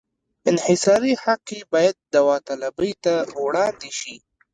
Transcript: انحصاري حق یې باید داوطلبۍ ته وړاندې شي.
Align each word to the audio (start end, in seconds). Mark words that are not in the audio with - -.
انحصاري 0.49 1.13
حق 1.23 1.43
یې 1.55 1.61
باید 1.73 1.95
داوطلبۍ 2.13 2.91
ته 3.03 3.13
وړاندې 3.43 3.89
شي. 3.99 4.15